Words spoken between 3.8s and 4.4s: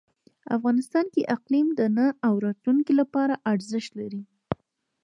لري.